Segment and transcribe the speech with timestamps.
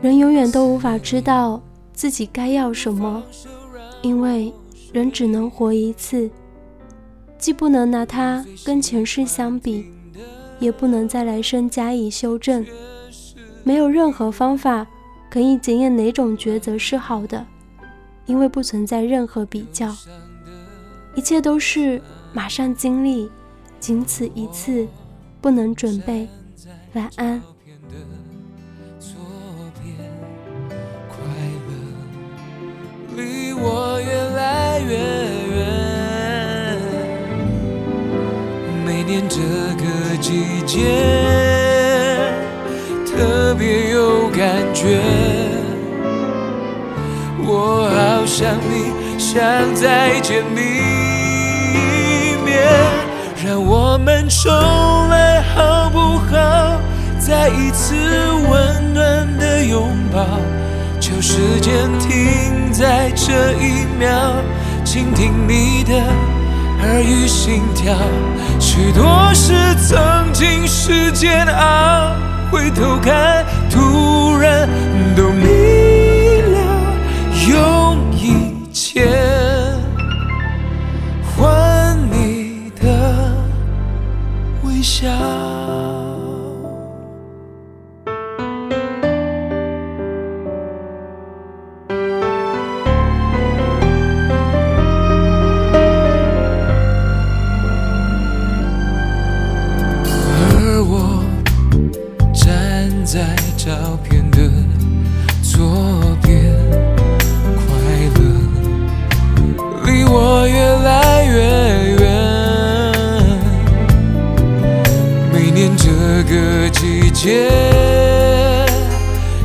[0.00, 1.60] 人永远都无法知道
[1.92, 3.22] 自己该要什么，
[4.00, 4.52] 因为
[4.92, 6.30] 人只能活一次，
[7.36, 9.86] 既不能拿它跟前世相比，
[10.60, 12.64] 也不能在来生加以修正。
[13.64, 14.86] 没有任何方法
[15.28, 17.44] 可以检验哪种抉择是好的，
[18.24, 19.92] 因为不存在任何比较，
[21.16, 22.00] 一切都是
[22.32, 23.28] 马上经历，
[23.80, 24.86] 仅此一次，
[25.40, 26.28] 不能准备。
[26.94, 27.42] 晚安。
[39.28, 39.40] 这
[39.76, 40.86] 个季节。
[43.06, 45.00] 特别有感觉，
[47.44, 49.40] 我好想你，想
[49.74, 50.60] 再见你
[51.74, 52.62] 一面，
[53.44, 54.50] 让我们重
[55.08, 55.98] 来好不
[56.30, 56.80] 好？
[57.18, 57.94] 再一次
[58.48, 60.24] 温暖的拥抱，
[61.00, 64.36] 求时间停在这一秒，
[64.84, 66.00] 倾听你的
[66.80, 67.94] 耳语心跳，
[68.60, 72.14] 许多事曾经是煎熬。
[72.50, 74.68] 回头看，突然
[75.14, 75.46] 都明
[76.52, 76.58] 了，
[77.50, 79.06] 用一切
[81.36, 83.34] 换你的
[84.62, 85.08] 微笑。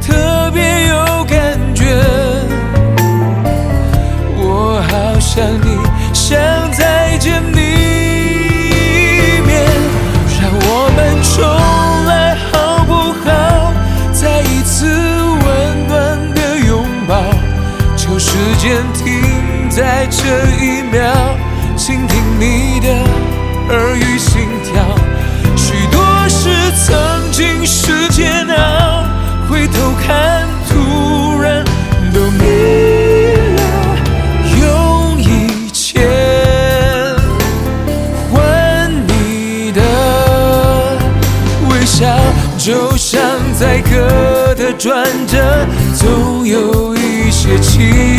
[0.00, 1.84] 特别有感觉，
[4.36, 5.76] 我好想你，
[6.14, 6.38] 想
[6.70, 9.66] 再见你一面，
[10.40, 11.34] 让我们重
[12.06, 12.92] 来好不
[13.24, 13.72] 好？
[14.12, 15.94] 再一次温暖
[16.34, 16.38] 的
[16.68, 17.20] 拥抱，
[17.96, 20.22] 就时间停在这
[20.64, 21.36] 一秒，
[21.76, 22.88] 倾听你的
[23.74, 24.80] 耳语心跳。
[25.56, 26.48] 许多事
[26.86, 26.94] 曾
[27.36, 29.04] 尽是煎熬，
[29.46, 31.62] 回头看，突然
[32.10, 32.40] 都明
[33.56, 33.60] 了，
[34.58, 36.00] 用一切
[38.32, 39.82] 换你的
[41.68, 42.06] 微笑，
[42.56, 43.20] 就像
[43.52, 48.15] 在歌的转折，总有一些期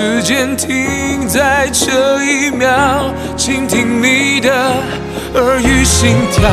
[0.00, 4.48] 时间停在这一秒倾听你的
[5.34, 6.48] 耳语心跳。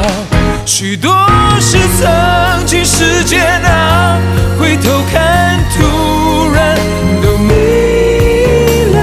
[0.66, 1.12] 许多
[1.60, 4.18] 事曾经是煎熬
[4.60, 6.76] 回头看突然
[7.22, 8.98] 都没了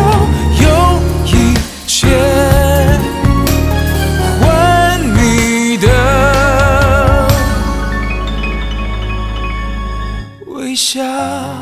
[0.61, 0.67] 用
[1.25, 1.55] 一
[1.87, 2.09] 切
[4.41, 5.87] 换你的。
[10.47, 11.62] 微笑。